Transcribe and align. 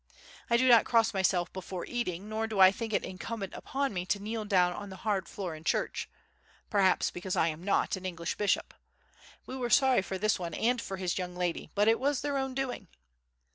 I 0.49 0.57
do 0.57 0.67
not 0.67 0.83
cross 0.85 1.13
myself 1.13 1.53
before 1.53 1.85
eating 1.85 2.27
nor 2.27 2.47
do 2.47 2.59
I 2.59 2.71
think 2.71 2.91
it 2.91 3.03
incumbent 3.05 3.53
upon 3.53 3.93
me 3.93 4.03
to 4.07 4.19
kneel 4.19 4.45
down 4.45 4.73
on 4.73 4.89
the 4.89 4.95
hard 5.05 5.27
floor 5.29 5.53
in 5.53 5.63
church—perhaps 5.63 7.11
because 7.11 7.35
I 7.35 7.49
am 7.49 7.63
not 7.63 7.95
an 7.95 8.07
English 8.07 8.33
bishop. 8.33 8.73
We 9.45 9.55
were 9.55 9.69
sorry 9.69 10.01
for 10.01 10.17
this 10.17 10.39
one 10.39 10.55
and 10.55 10.81
for 10.81 10.97
his 10.97 11.19
young 11.19 11.35
lady, 11.35 11.69
but 11.75 11.87
it 11.87 11.99
was 11.99 12.21
their 12.21 12.39
own 12.39 12.55
doing. 12.55 12.87